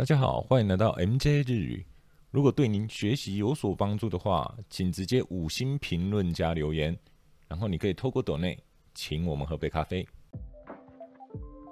[0.00, 1.86] 大家好，欢迎来到 MJ 日语。
[2.30, 6.98] 如果对您学习有所帮助的话，请直接五星评论加留言，
[7.48, 8.58] 然后你可以透过抖内
[8.94, 10.08] 请我们喝杯咖啡。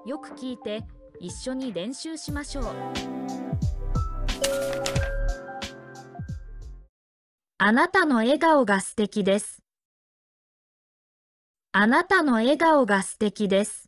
[0.04, 0.82] よく聞いて
[1.18, 2.64] 一緒に練習しましょう
[7.56, 9.62] あなたの笑顔が素敵です
[11.72, 13.87] あなたの笑顔が素敵です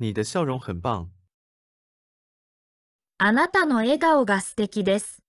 [0.00, 1.10] 你的笑容很棒。
[3.18, 5.24] あなたの笑顔が素敵です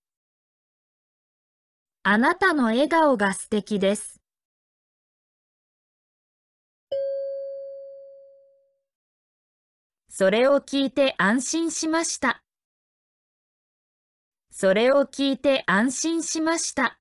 [2.04, 4.22] あなたの笑顔が素敵です
[10.08, 12.44] それを聞いて安心しました。
[14.52, 17.00] それを聞いて安心しました。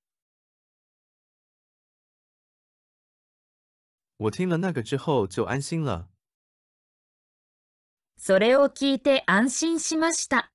[4.18, 6.08] 我听了那个之后就安心了。
[8.20, 10.50] それを聞いて安心しました。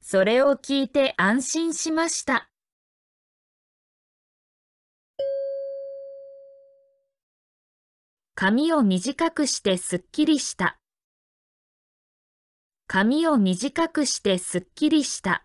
[0.00, 2.48] それを聞いて安心しました。
[8.34, 10.78] 髪を短くしてすっきりした。
[12.86, 15.44] 髪を短くしてすっきりした。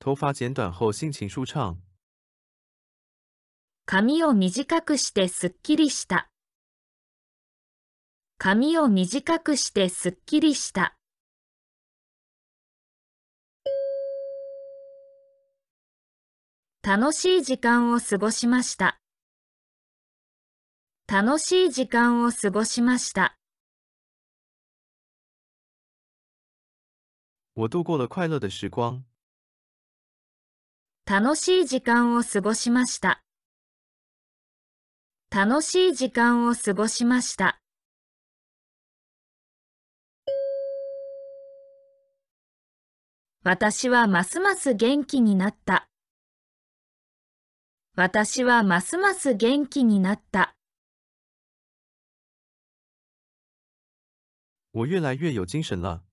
[0.00, 1.76] 头发剪短后心情舒畅。
[3.86, 6.30] 髪を短くしてすっきりした。
[8.38, 10.96] 髪を短くしてすっきりした。
[16.82, 18.98] 楽しい時間を過ごしました。
[21.06, 23.36] 楽しい時間を過ごしました。
[27.54, 29.02] 我度过了快乐的时光。
[31.04, 33.23] 楽しい時間を過ごしました。
[35.34, 37.60] 楽しい時間を過ごしました。
[43.42, 45.88] 私はますます元気になった。
[47.96, 50.54] 私はますます元気になった。
[54.70, 56.04] 我越来越有精神了。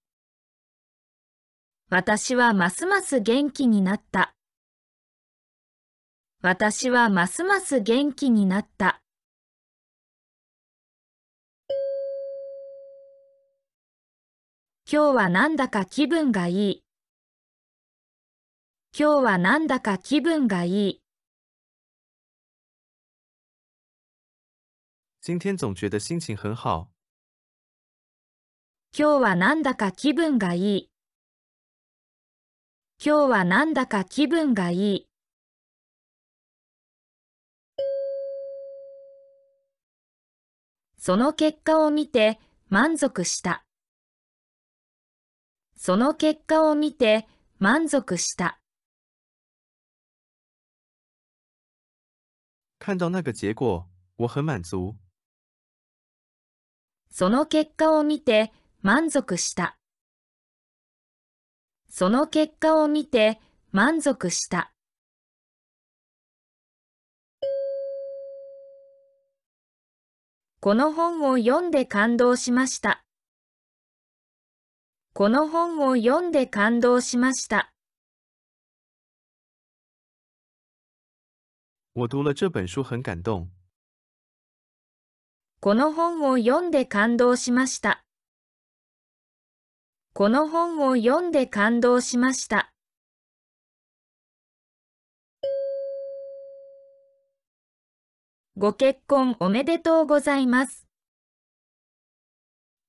[1.91, 4.33] 私はますます元気になった。
[6.41, 8.97] 私はますます元気になった。
[14.93, 16.83] 今日はなんだか気分がいい。
[18.93, 21.01] 今日はなんだか気分がいい。
[25.21, 26.91] 今天总觉得心情很好。
[28.91, 30.91] 今日はなんだか気分がいい。
[33.01, 35.07] 今日はなんだか気分がいい。
[40.97, 43.63] その結果を見て満足した。
[45.83, 47.27] その結果を見て
[47.57, 48.59] 満足した。
[52.77, 53.87] 看到那个结果，
[54.17, 54.95] 我很满足。
[57.09, 58.51] その結果を見て
[58.83, 59.75] 満足した。
[61.89, 63.39] その結果を見て
[63.71, 64.71] 満足した。
[70.59, 73.03] この本を読んで感動しました。
[75.13, 77.73] この本を読んで感動しました。
[81.93, 83.49] 我读了这本书很感动。
[85.59, 88.05] この本を読んで感動しました。
[90.13, 92.71] この本を読んで感動しました。
[98.55, 100.87] ご結婚おめでとうございます。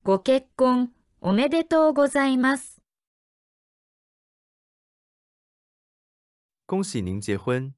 [0.05, 0.93] ご結婚
[1.25, 2.83] おめでとうございます。
[6.67, 7.75] 恭喜您结婚！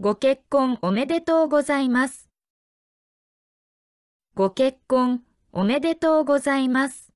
[0.00, 2.28] ご結婚おめでとうございます。
[4.34, 5.22] ご結婚
[5.52, 7.12] おめでとうございます。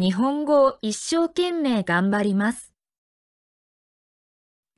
[0.00, 2.72] 日本語を一生懸命頑張ります。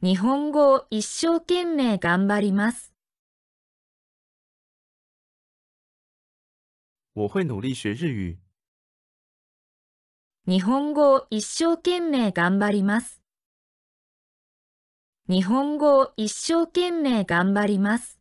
[0.02, 2.91] 日本語を一生懸命頑張ります。
[7.14, 8.38] 我会努力学日语。
[10.46, 13.20] 日本語を一生懸命頑張ります。
[15.28, 18.18] 日本語を一生懸命頑張ります。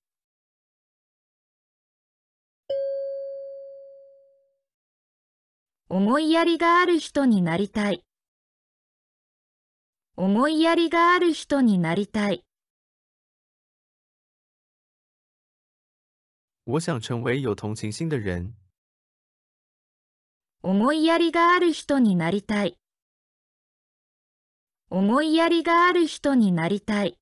[5.87, 8.03] 思いやりがある人になりたい。
[10.17, 12.43] 思いやりがある人になりたい。
[16.65, 18.60] 我想成为有同情心的人。
[20.63, 22.77] 思いやりがある人になりたい。
[24.91, 27.17] 思いやりがある人になりたい。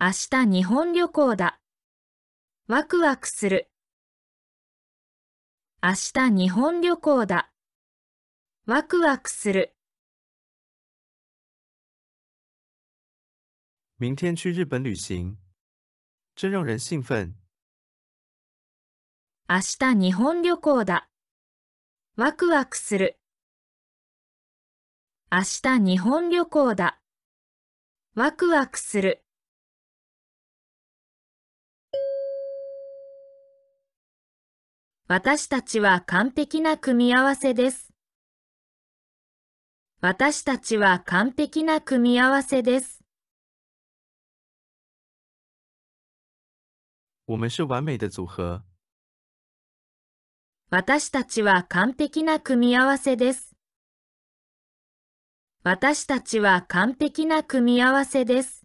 [0.00, 1.60] 明日日本旅行だ。
[2.68, 3.70] ワクワクする。
[5.82, 7.52] 明日日本旅行だ。
[8.64, 9.74] ワクワクする。
[13.98, 15.36] 明天去日本旅行，
[16.34, 17.41] 真让人兴奋。
[19.54, 21.10] 明日日本旅行だ。
[22.16, 23.18] ワクワクする。
[25.30, 27.02] 明日日本旅行だ。
[28.14, 29.22] ワクワクする。
[35.06, 37.92] 私たちは完璧な組み合わせです。
[40.00, 43.04] 私たちは完璧な組み合わせです。
[47.26, 48.71] 我们是完美的组合。
[50.74, 53.54] 私たちは完璧な組み合わせです。
[55.62, 58.64] 私たちは完璧な組み合わせです。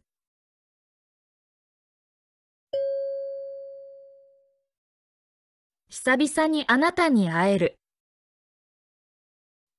[5.89, 7.75] 久々にあなたに会える。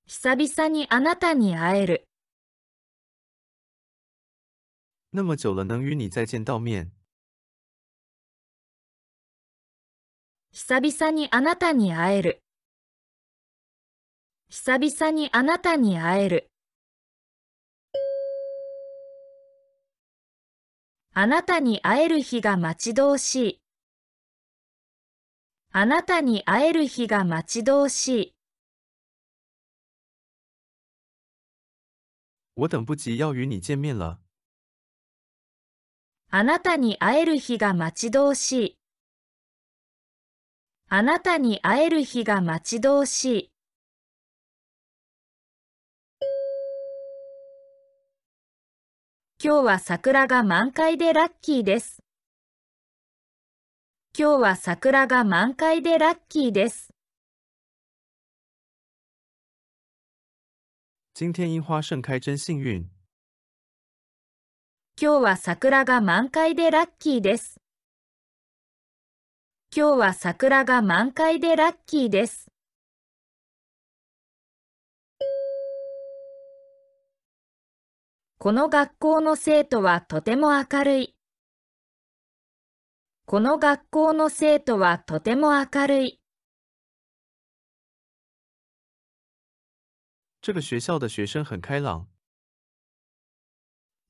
[0.07, 2.05] 久々にあなたに会える。
[5.13, 6.98] 那么久了，能与你再见到面。
[10.61, 12.43] 久々にあなたに会える。
[14.51, 16.51] 久々にあなたに会える。
[21.15, 23.61] あなたに会える日が待ち遠しい。
[25.71, 28.35] あなたに会える日が待ち遠しい。
[32.57, 34.19] 我等不及要与你见面了。
[36.31, 38.78] あなたに会える日が待ち遠しい。
[40.91, 43.51] あなたに会える日が待ち遠しい。
[49.45, 52.03] 今日は桜が満開でラッキーです。
[54.19, 56.89] 今日は桜が満開でラッキーです。
[61.21, 61.33] 今，
[65.21, 67.58] 日は桜が満開でラッキーです。
[69.71, 72.51] 今日は桜が満開でラッキーです。
[78.39, 81.15] この学校の生徒はとても明るい。
[83.27, 86.21] この学校の生徒はとても明るい。
[90.41, 92.07] 这个学校的学生很开朗。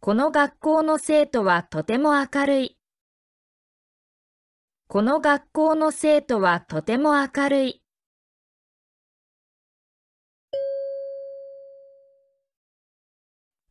[0.01, 2.78] この学校の生徒はとても明るい。
[4.91, 7.83] この学校の生徒はとても明るい。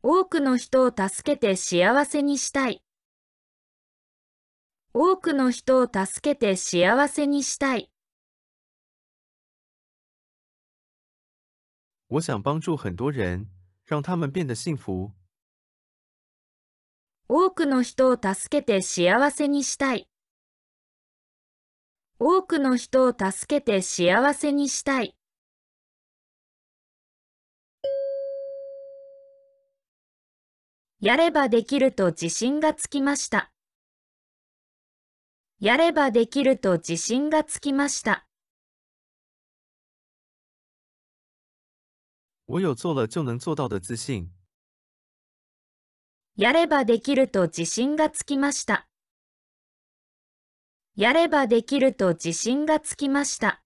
[0.00, 2.84] 多くの人を助けて幸せにしたい。
[4.94, 7.90] 多くの人を助けて幸せにしたい。
[12.08, 13.48] 我想帮助很多人，
[13.84, 15.10] 让他们变得幸福。
[17.26, 20.08] 多くの人を助けて幸せにしたい。
[22.20, 25.14] 多くの人を助けて幸せにしたい。
[31.00, 33.52] やればできると自信がつきました。
[35.60, 38.26] やればできると自信がつきました。
[42.46, 44.28] 我有做了就能做到的自信。
[46.34, 48.87] やればできると自信がつきました。
[50.98, 53.62] やればできると自信がつきました。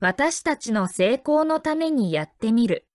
[0.00, 2.86] 私たちの成功のためにやってみる。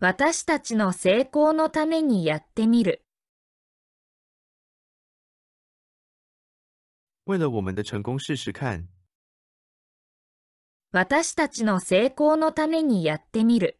[0.00, 3.06] 私たちの成功のためにやってみる。
[7.24, 8.86] 为了我们的成功试试看。
[10.92, 13.79] 私たちの成功のためにやってみる。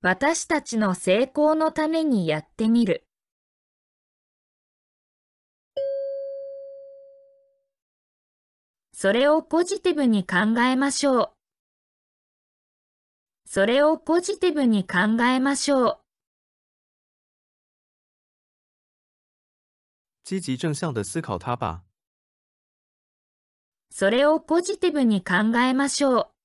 [0.00, 3.04] 私たちの成功のためにやってみる。
[8.92, 11.30] それをポジティブに考えましょう。
[13.46, 15.98] それをポジティブに考えましょう。
[20.24, 21.82] 积极正向的思考它吧。
[23.90, 26.37] それをポジティブに考えましょう。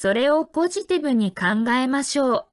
[0.00, 2.46] それをポジティブに考えましょう。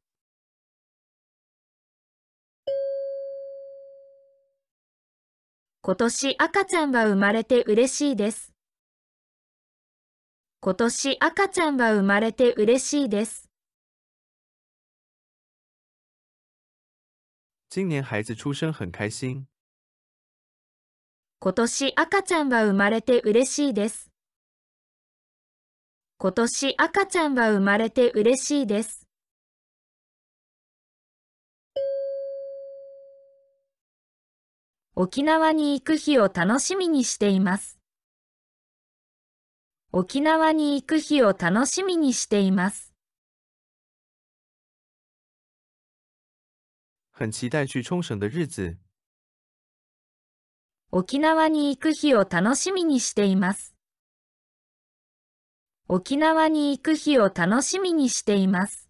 [5.83, 8.51] 今年赤ちゃんが生まれて嬉しいです。
[10.59, 13.47] 今年赤ちゃんが生まれて嬉しいです。
[17.69, 19.45] 今年孩子出生很開心。
[21.39, 24.14] 今年赤ちゃんが生まれて嬉しいです。
[26.17, 29.05] 今年赤ちゃんが生まれて嬉しいです。
[34.95, 37.77] 沖縄に行く日を楽しみにしています。
[39.91, 42.93] 沖縄に行く日を楽しみにしています。
[47.11, 48.77] 很期待去冲绳的日子。
[50.91, 53.74] 沖縄に行く日を楽しみにしています。
[55.87, 58.89] 沖縄に行く日を楽しみにしています。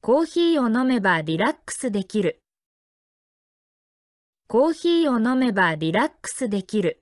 [0.00, 2.42] コーヒーを飲めばリラックスできる。
[4.48, 7.00] コーヒーを飲めばリラックスできる。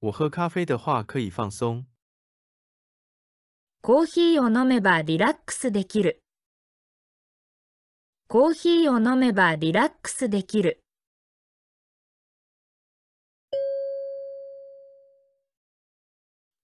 [0.00, 1.84] 我喝咖啡的话可以放松。
[3.82, 6.21] コーヒーを飲めばリラックスできる。
[8.32, 10.82] コーヒーを飲めばリラックスできる。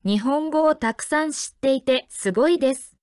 [0.03, 2.97] 日本語をたくさん知っていてすごいです。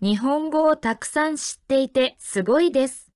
[0.00, 3.12] 日本語をたくさん知っていてすごいです。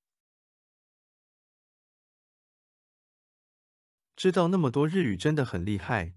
[4.17, 6.12] 知道那么多日语真的很厉害。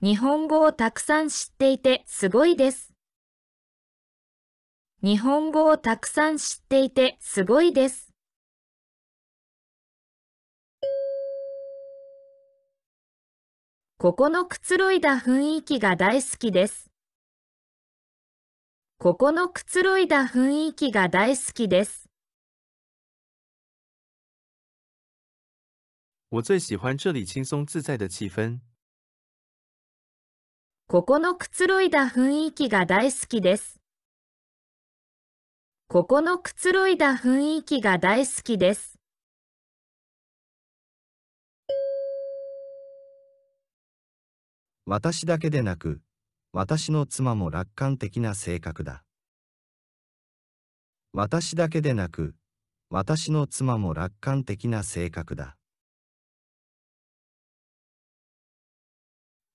[0.00, 2.95] 日本語をたくさん知っていてすごいです。
[5.06, 8.12] 日本語をたくさん知っていてすごいです。
[13.98, 16.90] ここのくつろいだ雰囲気が大好きです。
[18.98, 22.08] ここのくつろいだ雰囲気が大好きです。
[26.30, 28.58] 我最喜欢这里轻松自在的气氛。
[30.88, 33.85] ここのくつろいだ雰囲気が大好きです。
[35.88, 38.98] ここのくつろいだ雰囲気が大好きです。
[44.84, 46.00] 私だけでなく、
[46.52, 49.04] 私の妻も楽観的な性格だ。
[51.12, 52.34] 私だけでなく、
[52.90, 55.56] 私の妻も楽観的な性格だ。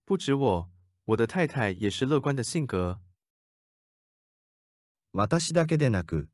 [0.08, 0.70] 不止我，
[1.04, 3.02] 我的太太也是乐观的性格。
[5.14, 6.30] 私だけでなく、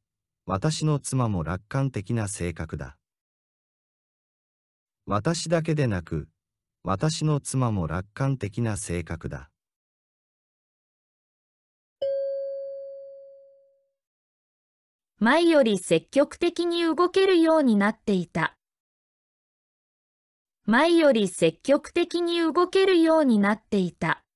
[0.46, 2.96] 私の妻も楽観的な性格だ。
[5.08, 6.30] 私だけでなく、
[6.84, 9.50] 私の妻も楽観的な性格だ。
[15.20, 18.56] 前より積極的に動けるようになっていた。
[20.66, 24.27] 前より積極的に動けるようになっていた。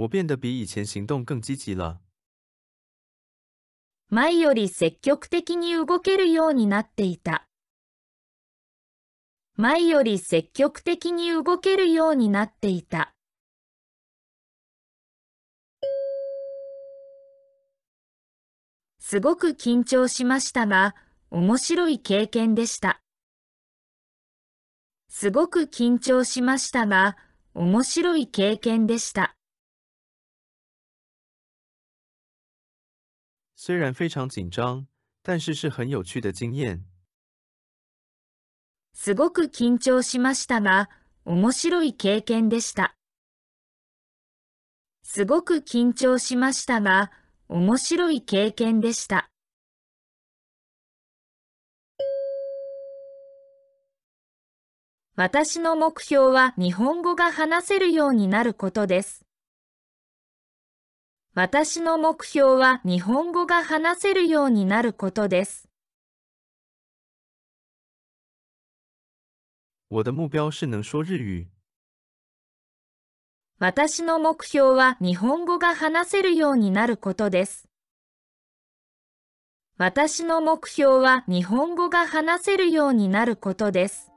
[0.00, 2.00] 我变得比以前行动更积极了。
[4.08, 7.46] 前より積極的に動けるようになっていた。
[9.56, 13.14] 前より積極的に動けるようになっていた。
[18.98, 20.94] すごく緊張しましたが、
[21.30, 23.02] 面白い経験でした。
[25.10, 27.18] すごく緊張しましたが、
[27.52, 29.36] 面白い経験でした。
[33.62, 34.86] 虽然非常紧张，
[35.22, 36.86] 但是是很有趣的经验。
[38.94, 40.88] すごく緊張しましたが、
[41.26, 42.96] 面白い経験でした。
[45.02, 47.12] すごく緊張しましたが、
[47.48, 49.28] 面白い経験でした。
[55.16, 59.26] 私の目標は日本語が話せるようになることです。
[61.34, 65.68] 私の目標は日本語が話せるようになることです。
[73.60, 77.68] 私の目標は日本語が話せるようになることです。
[79.78, 84.09] 私の目標は日本語が話せるようになることです。